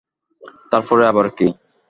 [0.71, 1.47] তার পরে আবার কী?